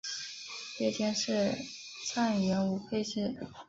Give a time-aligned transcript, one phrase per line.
[0.79, 1.55] 夜间是
[2.11, 3.37] 站员无配置。